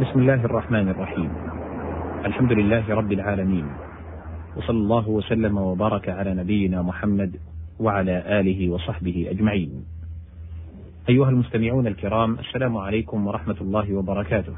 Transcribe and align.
بسم 0.00 0.20
الله 0.20 0.44
الرحمن 0.44 0.88
الرحيم. 0.88 1.30
الحمد 2.24 2.52
لله 2.52 2.94
رب 2.94 3.12
العالمين. 3.12 3.66
وصلى 4.56 4.78
الله 4.78 5.08
وسلم 5.08 5.58
وبارك 5.58 6.08
على 6.08 6.34
نبينا 6.34 6.82
محمد 6.82 7.36
وعلى 7.80 8.40
آله 8.40 8.70
وصحبه 8.70 9.26
أجمعين. 9.30 9.84
أيها 11.08 11.28
المستمعون 11.28 11.86
الكرام 11.86 12.34
السلام 12.34 12.76
عليكم 12.76 13.26
ورحمة 13.26 13.56
الله 13.60 13.94
وبركاته. 13.94 14.52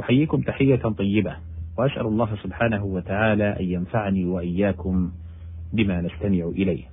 أحييكم 0.00 0.40
تحية 0.40 0.82
طيبة 0.98 1.36
وأسأل 1.78 2.06
الله 2.06 2.28
سبحانه 2.42 2.84
وتعالى 2.84 3.60
أن 3.60 3.64
ينفعني 3.64 4.24
وإياكم 4.24 5.10
بما 5.72 6.00
نستمع 6.00 6.44
إليه. 6.44 6.84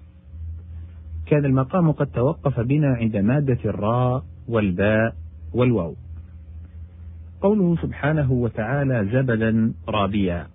كان 1.26 1.46
المقام 1.46 1.92
قد 1.92 2.08
توقف 2.08 2.60
بنا 2.60 2.96
عند 2.96 3.18
مادة 3.18 3.60
الراء 3.66 4.24
والباء 4.48 5.16
والواو. 5.54 5.96
قوله 7.44 7.76
سبحانه 7.82 8.32
وتعالى 8.32 9.10
زبدا 9.14 9.74
رابيا 9.88 10.48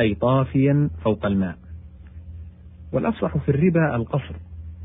أي 0.00 0.14
طافيا 0.14 0.90
فوق 1.04 1.26
الماء. 1.26 1.56
والأفصح 2.92 3.38
في 3.38 3.48
الربا 3.48 3.96
القصر 3.96 4.34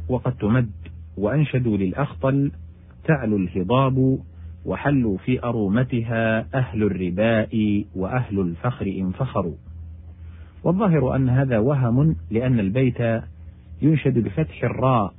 وقد 0.10 0.34
تمد 0.34 0.72
وأنشدوا 1.18 1.78
للأخطل 1.78 2.52
تعلو 3.04 3.38
الهضاب 3.38 4.20
وحلوا 4.66 5.18
في 5.18 5.44
أرومتها 5.44 6.46
أهل 6.56 6.84
الرباء 6.84 7.86
وأهل 7.96 8.40
الفخر 8.40 8.86
إن 8.86 9.12
فخروا. 9.12 9.56
والظاهر 10.64 11.16
أن 11.16 11.30
هذا 11.30 11.60
وهم 11.60 12.16
لأن 12.32 12.60
البيت 12.60 13.24
ينشد 13.82 14.18
بفتح 14.18 14.64
الراء 14.64 15.14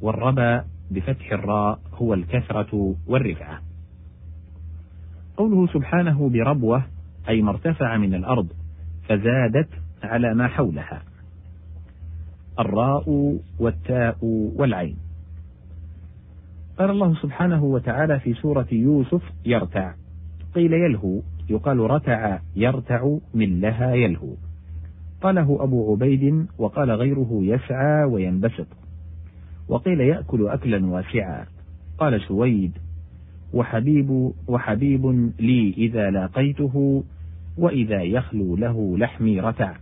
والربا 0.00 0.64
بفتح 0.90 1.32
الراء 1.32 1.78
هو 1.94 2.14
الكثرة 2.14 2.94
والرفعة. 3.06 3.67
قوله 5.38 5.66
سبحانه 5.66 6.28
بربوة 6.28 6.82
أي 7.28 7.42
ما 7.42 7.50
ارتفع 7.50 7.96
من 7.96 8.14
الأرض 8.14 8.48
فزادت 9.08 9.68
على 10.02 10.34
ما 10.34 10.48
حولها. 10.48 11.02
الراء 12.58 13.38
والتاء 13.58 14.16
والعين. 14.56 14.96
قال 16.78 16.90
الله 16.90 17.14
سبحانه 17.14 17.64
وتعالى 17.64 18.20
في 18.20 18.34
سورة 18.34 18.66
يوسف 18.72 19.22
يرتع. 19.46 19.94
قيل 20.54 20.72
يلهو. 20.72 21.20
يقال 21.50 21.78
رتع 21.78 22.38
يرتع 22.56 23.16
من 23.34 23.60
لها 23.60 23.94
يلهو. 23.94 24.34
قاله 25.22 25.58
أبو 25.60 25.92
عبيد 25.92 26.46
وقال 26.58 26.90
غيره 26.90 27.30
يسعى 27.32 28.04
وينبسط. 28.04 28.66
وقيل 29.68 30.00
يأكل 30.00 30.48
أكلا 30.48 30.86
واسعا. 30.86 31.46
قال 31.98 32.20
سويد 32.20 32.72
وحبيب 33.52 34.32
وحبيب 34.48 35.32
لي 35.38 35.74
إذا 35.76 36.10
لاقيته 36.10 37.04
وإذا 37.58 38.02
يخلو 38.02 38.56
له 38.56 38.98
لحمي 38.98 39.40
رتع. 39.40 39.76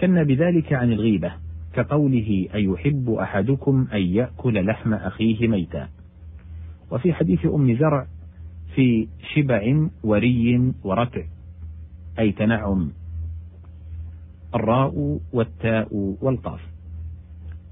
كن 0.00 0.24
بذلك 0.24 0.72
عن 0.72 0.92
الغيبة 0.92 1.32
كقوله 1.72 2.48
أيحب 2.54 3.10
أحدكم 3.10 3.86
أن 3.92 4.00
يأكل 4.00 4.66
لحم 4.66 4.94
أخيه 4.94 5.48
ميتا. 5.48 5.88
وفي 6.90 7.12
حديث 7.12 7.46
أم 7.46 7.74
زرع 7.74 8.06
في 8.74 9.08
شبع 9.34 9.88
وري 10.04 10.72
ورتع 10.84 11.22
أي 12.18 12.32
تنعم. 12.32 12.90
الراء 14.54 15.20
والتاء 15.32 16.16
والقاف. 16.22 16.60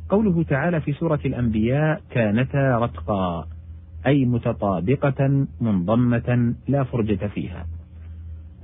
قوله 0.09 0.43
تعالى 0.43 0.81
في 0.81 0.93
سورة 0.93 1.21
الأنبياء 1.25 2.01
كانتا 2.11 2.79
رتقا. 2.79 3.60
أي 4.07 4.25
متطابقة 4.25 5.47
منضمة 5.61 6.55
لا 6.69 6.85
فرجة 6.85 7.27
فيها. 7.27 7.67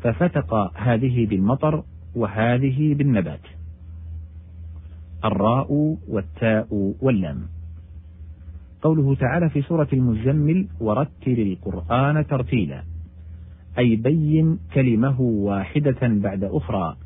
ففتق 0.03 0.55
هذه 0.75 1.27
بالمطر 1.27 1.85
وهذه 2.15 2.95
بالنبات. 2.95 3.41
الراء 5.25 5.97
والتاء 6.09 6.95
واللام. 7.01 7.43
قوله 8.83 9.15
تعالى 9.15 9.51
في 9.51 9.63
سورة 9.63 9.89
المزمل 9.93 10.69
ورتل 10.81 11.41
القرآن 11.41 12.27
ترتيلا 12.27 12.83
أي 13.79 13.97
بين 13.97 14.59
كلمه 14.75 15.21
واحدة 15.21 15.99
بعد 16.03 16.45
أخرى. 16.45 16.97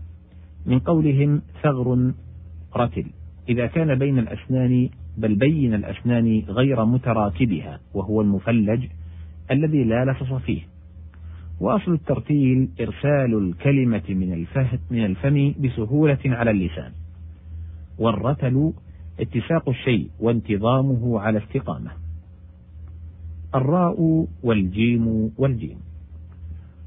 من 0.66 0.78
قولهم 0.78 1.42
ثغر 1.62 2.12
رتل. 2.76 3.06
إذا 3.48 3.66
كان 3.66 3.98
بين 3.98 4.18
الأسنان 4.18 4.88
بل 5.20 5.34
بين 5.34 5.74
الأسنان 5.74 6.42
غير 6.48 6.84
متراكبها 6.84 7.80
وهو 7.94 8.20
المفلج 8.20 8.86
الذي 9.50 9.84
لا 9.84 10.04
لفظ 10.04 10.34
فيه. 10.34 10.60
وأصل 11.60 11.92
الترتيل 11.92 12.68
إرسال 12.80 13.34
الكلمة 13.38 14.02
من 14.08 14.32
الفهم, 14.32 14.78
من 14.90 15.04
الفم 15.04 15.54
بسهولة 15.60 16.18
على 16.24 16.50
اللسان. 16.50 16.92
والرتل 17.98 18.72
اتساق 19.20 19.68
الشيء 19.68 20.08
وانتظامه 20.20 21.20
على 21.20 21.38
استقامة. 21.38 21.90
الراء 23.54 24.26
والجيم 24.42 25.30
والجيم. 25.38 25.78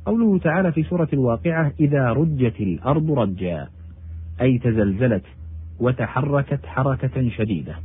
قوله 0.06 0.40
تعالى 0.40 0.72
في 0.72 0.84
سورة 0.84 1.08
الواقعة 1.14 1.72
إذا 1.80 2.10
رجت 2.10 2.60
الأرض 2.60 3.12
رجا 3.12 3.68
أي 4.42 4.58
تزلزلت 4.58 5.24
وتحركت 5.80 6.66
حركة 6.66 7.30
شديدة. 7.30 7.76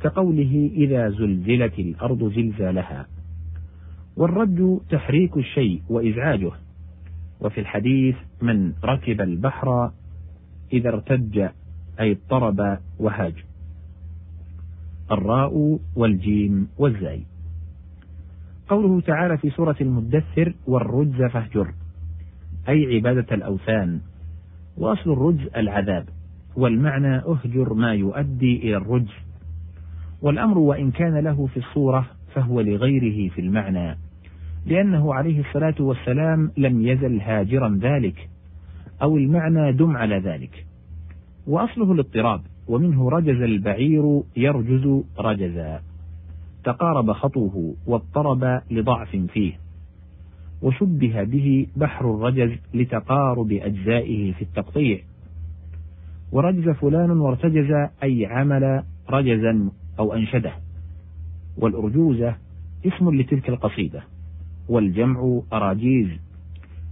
كقوله 0.00 0.70
إذا 0.74 1.10
زلزلت 1.10 1.78
الأرض 1.78 2.32
زلزالها. 2.32 3.06
والرد 4.16 4.80
تحريك 4.90 5.36
الشيء 5.36 5.82
وإزعاجه. 5.88 6.50
وفي 7.40 7.60
الحديث 7.60 8.16
من 8.42 8.72
ركب 8.84 9.20
البحر 9.20 9.90
إذا 10.72 10.88
ارتج 10.88 11.48
أي 12.00 12.12
اضطرب 12.12 12.78
وهاج. 12.98 13.34
الراء 15.10 15.78
والجيم 15.96 16.68
والزاي. 16.78 17.22
قوله 18.68 19.00
تعالى 19.00 19.38
في 19.38 19.50
سورة 19.50 19.76
المدثر 19.80 20.54
والرجز 20.66 21.22
فاهجر 21.22 21.72
أي 22.68 22.94
عبادة 22.94 23.34
الأوثان. 23.34 24.00
وأصل 24.76 25.12
الرجز 25.12 25.48
العذاب. 25.56 26.08
والمعنى 26.56 27.16
أهجر 27.16 27.74
ما 27.74 27.94
يؤدي 27.94 28.56
إلى 28.56 28.76
الرجز 28.76 29.27
والأمر 30.22 30.58
وإن 30.58 30.90
كان 30.90 31.18
له 31.18 31.46
في 31.46 31.56
الصورة 31.56 32.06
فهو 32.34 32.60
لغيره 32.60 33.28
في 33.28 33.40
المعنى 33.40 33.96
لأنه 34.66 35.14
عليه 35.14 35.40
الصلاة 35.40 35.74
والسلام 35.80 36.52
لم 36.56 36.86
يزل 36.86 37.20
هاجرا 37.20 37.78
ذلك 37.82 38.28
أو 39.02 39.16
المعنى 39.16 39.72
دم 39.72 39.96
على 39.96 40.18
ذلك. 40.18 40.66
وأصله 41.46 41.92
الاضطراب 41.92 42.40
ومنه 42.68 43.10
رجز 43.10 43.42
البعير 43.42 44.22
يرجز 44.36 45.02
رجزا. 45.18 45.80
تقارب 46.64 47.12
خطوه 47.12 47.74
واضطرب 47.86 48.60
لضعف 48.70 49.16
فيه. 49.16 49.52
وشبه 50.62 51.22
به 51.22 51.66
بحر 51.76 52.14
الرجز 52.14 52.58
لتقارب 52.74 53.52
أجزائه 53.52 54.32
في 54.32 54.42
التقطيع. 54.42 54.98
ورجز 56.32 56.68
فلان 56.68 57.10
وارتجز 57.10 57.88
أي 58.02 58.26
عمل 58.26 58.82
رجزا 59.10 59.70
أو 59.98 60.14
أنشده. 60.14 60.52
والأرجوزة 61.56 62.36
اسم 62.86 63.14
لتلك 63.20 63.48
القصيدة. 63.48 64.02
والجمع 64.68 65.40
أراجيز. 65.52 66.08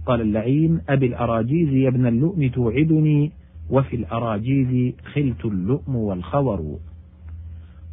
قال 0.05 0.21
اللعين 0.21 0.81
أبي 0.89 1.05
الأراجيز 1.05 1.73
يا 1.73 1.89
ابن 1.89 2.05
اللؤم 2.05 2.47
توعدني 2.47 3.31
وفي 3.69 3.95
الأراجيز 3.95 4.93
خلت 5.13 5.45
اللؤم 5.45 5.95
والخور. 5.95 6.79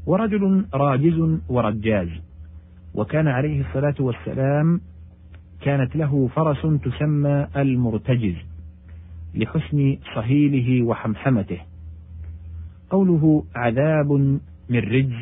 ورجل 0.07 0.65
راجز 0.75 1.39
ورجاز. 1.49 2.09
وكان 2.95 3.29
عليه 3.29 3.61
الصلاة 3.61 3.95
والسلام 4.01 4.81
كانت 5.61 5.97
له 5.97 6.29
فرس 6.29 6.81
تسمى 6.83 7.47
المرتجز 7.57 8.35
لحسن 9.35 9.97
صهيله 10.15 10.83
وحمحمته. 10.83 11.59
قوله 12.91 13.45
عذاب 13.55 14.39
من 14.69 14.79
رجز 14.79 15.15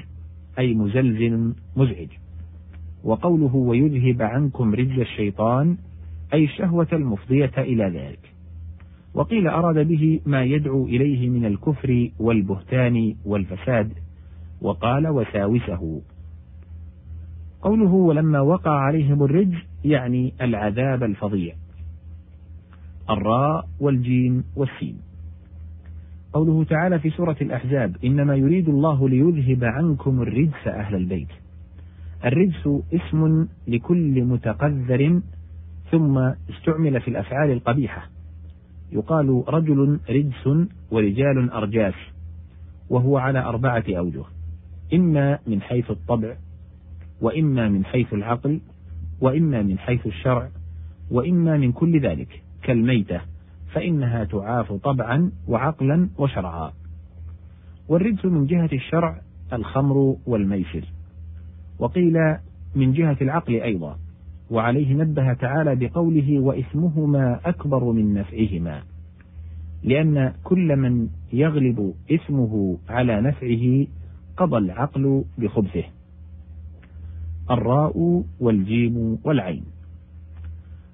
أي 0.58 0.74
مزلزل 0.74 1.54
مزعج. 1.76 2.08
وقوله 3.04 3.56
ويذهب 3.56 4.22
عنكم 4.22 4.74
رجز 4.74 5.00
الشيطان 5.00 5.76
أي 6.34 6.44
الشهوة 6.44 6.88
المفضية 6.92 7.52
إلى 7.58 7.84
ذلك. 7.84 8.32
وقيل 9.14 9.48
أراد 9.48 9.88
به 9.88 10.20
ما 10.26 10.44
يدعو 10.44 10.86
إليه 10.86 11.28
من 11.28 11.44
الكفر 11.44 12.10
والبهتان 12.18 13.14
والفساد 13.24 13.92
وقال 14.60 15.08
وساوسه. 15.08 16.02
قوله 17.62 17.92
ولما 17.92 18.40
وقع 18.40 18.70
عليهم 18.70 19.22
الرجز 19.22 19.58
يعني 19.84 20.34
العذاب 20.40 21.02
الفظيع. 21.02 21.54
الراء 23.10 23.68
والجيم 23.80 24.44
والسين. 24.56 25.11
قوله 26.32 26.64
تعالى 26.64 26.98
في 26.98 27.10
سورة 27.10 27.36
الأحزاب 27.40 27.96
إنما 28.04 28.36
يريد 28.36 28.68
الله 28.68 29.08
ليذهب 29.08 29.64
عنكم 29.64 30.22
الرجس 30.22 30.66
أهل 30.66 30.94
البيت. 30.94 31.28
الرجس 32.24 32.68
اسم 32.92 33.48
لكل 33.68 34.24
متقذر 34.24 35.20
ثم 35.90 36.18
استعمل 36.50 37.00
في 37.00 37.08
الأفعال 37.08 37.50
القبيحة. 37.50 38.08
يقال 38.92 39.44
رجل 39.48 39.98
رجس 40.10 40.68
ورجال 40.90 41.50
أرجاس 41.50 41.94
وهو 42.90 43.18
على 43.18 43.38
أربعة 43.38 43.84
أوجه 43.88 44.24
إما 44.94 45.38
من 45.46 45.62
حيث 45.62 45.90
الطبع 45.90 46.36
وإما 47.20 47.68
من 47.68 47.84
حيث 47.84 48.14
العقل 48.14 48.60
وإما 49.20 49.62
من 49.62 49.78
حيث 49.78 50.06
الشرع 50.06 50.48
وإما 51.10 51.56
من 51.56 51.72
كل 51.72 52.00
ذلك 52.00 52.42
كالميتة 52.62 53.20
فإنها 53.72 54.24
تعاف 54.24 54.72
طبعا 54.72 55.32
وعقلا 55.48 56.08
وشرعا. 56.18 56.72
والرجس 57.88 58.24
من 58.24 58.46
جهة 58.46 58.70
الشرع 58.72 59.20
الخمر 59.52 60.16
والميسر. 60.26 60.84
وقيل 61.78 62.36
من 62.74 62.92
جهة 62.92 63.16
العقل 63.22 63.54
أيضا. 63.54 63.98
وعليه 64.50 64.94
نبه 64.94 65.32
تعالى 65.32 65.74
بقوله 65.74 66.38
وإثمهما 66.38 67.40
أكبر 67.44 67.84
من 67.84 68.14
نفعهما. 68.14 68.82
لأن 69.82 70.32
كل 70.44 70.76
من 70.76 71.08
يغلب 71.32 71.94
إثمه 72.12 72.78
على 72.88 73.20
نفعه 73.20 73.86
قضى 74.36 74.56
العقل 74.56 75.24
بخبثه. 75.38 75.84
الراء 77.50 78.24
والجيم 78.40 79.18
والعين. 79.24 79.71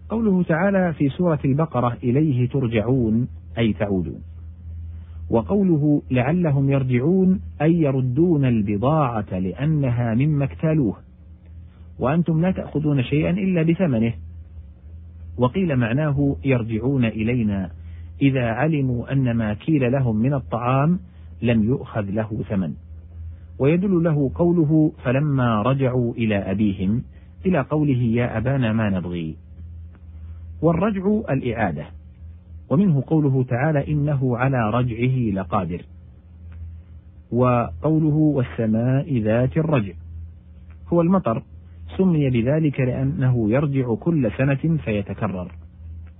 قوله 0.09 0.43
تعالى 0.43 0.93
في 0.93 1.09
سورة 1.09 1.39
البقرة 1.45 1.97
إليه 2.03 2.49
ترجعون 2.49 3.29
أي 3.59 3.73
تعودون. 3.73 4.21
وقوله 5.31 6.03
لعلهم 6.11 6.71
يرجعون 6.71 7.41
أي 7.63 7.81
يردون 7.81 8.45
البضاعة 8.45 9.39
لأنها 9.39 10.15
مما 10.15 10.45
اكتالوه. 10.45 10.97
وأنتم 11.99 12.41
لا 12.41 12.51
تأخذون 12.51 13.03
شيئا 13.03 13.31
إلا 13.31 13.63
بثمنه. 13.63 14.13
وقيل 15.39 15.77
معناه 15.77 16.37
يرجعون 16.45 17.05
إلينا 17.05 17.71
إذا 18.23 18.47
علموا 18.47 19.13
أن 19.13 19.37
ما 19.37 19.55
كيل 19.55 19.93
لهم 19.93 20.17
من 20.17 20.35
الطعام 20.35 20.99
لم 21.43 21.65
يؤخذ 21.65 22.03
له 22.11 22.43
ثمن. 22.49 22.75
ويدل 23.59 24.05
له 24.05 24.31
قوله 24.35 24.93
فلما 25.05 25.63
رجعوا 25.63 26.15
إلى 26.15 26.37
أبيهم 26.37 27.03
إلى 27.47 27.61
قوله 27.61 28.03
يا 28.03 28.39
أبانا 28.39 28.73
ما 28.73 28.91
نبغي. 28.91 29.48
والرجع 30.63 31.21
الإعادة. 31.31 31.87
ومنه 32.71 33.03
قوله 33.07 33.45
تعالى 33.49 33.93
إنه 33.93 34.37
على 34.39 34.71
رجعه 34.71 35.43
لقادر. 35.43 35.83
وقوله 37.33 38.15
والسماء 38.15 39.19
ذات 39.19 39.57
الرجع. 39.57 39.93
هو 40.89 41.01
المطر 41.01 41.43
سمي 41.97 42.31
بذلك 42.31 42.81
لأنه 42.81 43.51
يرجع 43.51 43.95
كل 43.95 44.31
سنة 44.39 44.77
فيتكرر. 44.85 45.53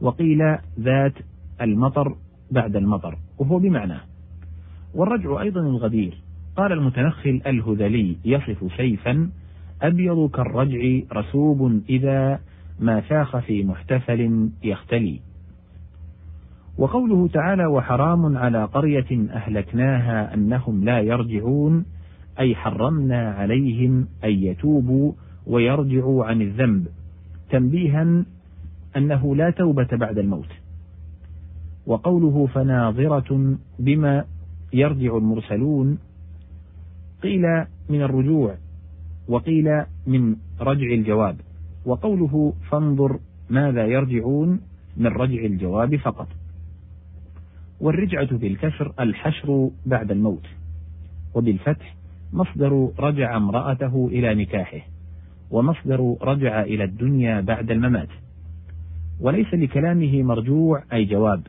وقيل 0.01 0.57
ذات 0.81 1.15
المطر 1.61 2.17
بعد 2.51 2.77
المطر 2.77 3.19
وهو 3.39 3.59
بمعناه 3.59 4.01
والرجع 4.95 5.41
أيضا 5.41 5.61
الغدير. 5.61 6.29
قال 6.57 6.73
المتنخل 6.73 7.41
الهذلي 7.47 8.17
يصف 8.25 8.73
سيفا 8.77 9.31
أبيض 9.83 10.31
كالرجع 10.31 11.01
رسوب 11.13 11.81
إذا 11.89 12.41
ما 12.81 13.01
شاخ 13.01 13.39
في 13.39 13.65
محتفل 13.65 14.51
يختلي. 14.63 15.21
وقوله 16.79 17.29
تعالى 17.29 17.67
وحرام 17.67 18.37
على 18.37 18.65
قرية 18.65 19.31
أهلكناها 19.31 20.35
أنهم 20.35 20.85
لا 20.85 21.01
يرجعون 21.01 21.85
أي 22.39 22.55
حرمنا 22.55 23.31
عليهم 23.31 24.09
أن 24.25 24.31
يتوبوا 24.31 25.13
ويرجعوا 25.47 26.25
عن 26.25 26.43
الذنب 26.43 26.87
تنبيها 27.51 28.25
أنه 28.97 29.37
لا 29.37 29.51
توبة 29.51 29.89
بعد 29.93 30.19
الموت. 30.19 30.49
وقوله 31.87 32.47
فناظرة 32.47 33.57
بما 33.79 34.25
يرجع 34.73 35.17
المرسلون 35.17 35.99
قيل 37.23 37.43
من 37.89 38.03
الرجوع 38.03 38.55
وقيل 39.29 39.85
من 40.07 40.37
رجع 40.61 40.87
الجواب. 40.87 41.37
وقوله 41.89 42.53
فانظر 42.71 43.19
ماذا 43.51 43.87
يرجعون 43.87 44.61
من 44.97 45.07
رجع 45.07 45.45
الجواب 45.45 45.97
فقط. 45.97 46.29
والرجعة 47.81 48.37
بالكسر 48.37 48.93
الحشر 49.01 49.71
بعد 49.87 50.11
الموت 50.11 50.47
وبالفتح 51.35 51.95
مصدر 52.33 52.91
رجع 52.99 53.37
امرأته 53.37 54.09
إلى 54.13 54.35
نكاحه 54.35 54.81
ومصدر 55.51 56.17
رجع 56.23 56.63
إلى 56.63 56.85
الدنيا 56.85 57.41
بعد 57.41 57.71
الممات. 57.71 58.09
وليس 59.21 59.55
لكلامه 59.55 60.23
مرجوع 60.23 60.83
أي 60.93 61.05
جواب 61.05 61.43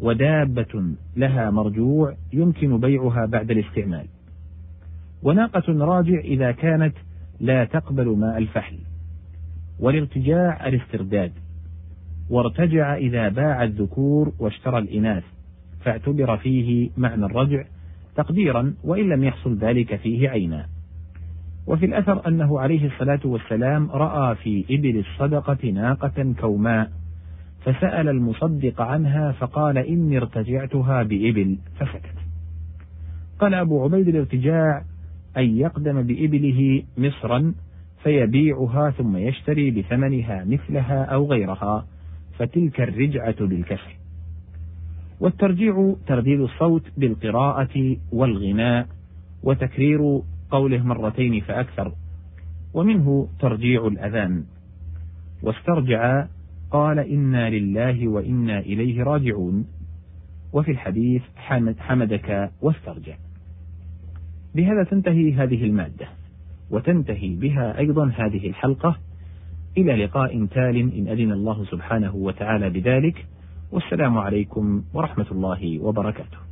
ودابة 0.00 0.84
لها 1.16 1.50
مرجوع 1.50 2.14
يمكن 2.32 2.80
بيعها 2.80 3.26
بعد 3.26 3.50
الاستعمال. 3.50 4.06
وناقة 5.22 5.84
راجع 5.84 6.18
إذا 6.18 6.52
كانت 6.52 6.94
لا 7.40 7.64
تقبل 7.64 8.08
ماء 8.08 8.38
الفحل. 8.38 8.89
والارتجاع 9.80 10.68
الاسترداد. 10.68 11.32
وارتجع 12.30 12.96
إذا 12.96 13.28
باع 13.28 13.62
الذكور 13.64 14.32
واشترى 14.38 14.78
الإناث 14.78 15.24
فاعتبر 15.84 16.36
فيه 16.36 16.90
معنى 16.96 17.24
الرجع 17.24 17.64
تقديرا 18.16 18.74
وإن 18.84 19.08
لم 19.08 19.24
يحصل 19.24 19.56
ذلك 19.56 19.96
فيه 19.96 20.28
عينا. 20.28 20.66
وفي 21.66 21.86
الأثر 21.86 22.28
أنه 22.28 22.60
عليه 22.60 22.86
الصلاة 22.86 23.20
والسلام 23.24 23.90
رأى 23.90 24.34
في 24.34 24.64
إبل 24.70 24.98
الصدقة 24.98 25.70
ناقة 25.70 26.34
كوماء 26.40 26.90
فسأل 27.64 28.08
المصدق 28.08 28.80
عنها 28.80 29.32
فقال 29.32 29.78
إني 29.78 30.16
ارتجعتها 30.16 31.02
بإبل 31.02 31.58
فسكت. 31.76 32.14
قال 33.38 33.54
أبو 33.54 33.84
عبيد 33.84 34.08
الارتجاع 34.08 34.82
أن 35.36 35.56
يقدم 35.56 36.02
بإبله 36.02 36.82
مصرا 36.98 37.54
فيبيعها 38.02 38.90
ثم 38.90 39.16
يشتري 39.16 39.70
بثمنها 39.70 40.44
مثلها 40.44 41.04
أو 41.04 41.26
غيرها 41.26 41.86
فتلك 42.38 42.80
الرجعة 42.80 43.46
بالكسر 43.46 43.96
والترجيع 45.20 45.94
ترديد 46.06 46.40
الصوت 46.40 46.82
بالقراءة 46.96 47.96
والغناء 48.12 48.86
وتكرير 49.42 50.20
قوله 50.50 50.82
مرتين 50.82 51.40
فأكثر 51.40 51.92
ومنه 52.74 53.28
ترجيع 53.40 53.86
الأذان. 53.86 54.44
واسترجع 55.42 56.26
قال 56.70 56.98
إنا 56.98 57.50
لله 57.50 58.08
وإنا 58.08 58.58
إليه 58.58 59.02
راجعون. 59.02 59.66
وفي 60.52 60.70
الحديث 60.70 61.22
حمد 61.36 61.78
حمدك 61.78 62.50
واسترجع. 62.62 63.16
بهذا 64.54 64.84
تنتهي 64.84 65.32
هذه 65.32 65.64
المادة. 65.64 66.08
وتنتهي 66.70 67.34
بها 67.34 67.78
أيضا 67.78 68.12
هذه 68.16 68.48
الحلقة. 68.48 68.96
إلى 69.78 70.04
لقاء 70.04 70.46
تال 70.46 70.76
إن 70.76 71.08
أذن 71.08 71.32
الله 71.32 71.64
سبحانه 71.64 72.16
وتعالى 72.16 72.70
بذلك. 72.70 73.26
والسلام 73.72 74.18
عليكم 74.18 74.82
ورحمة 74.94 75.26
الله 75.32 75.78
وبركاته. 75.78 76.49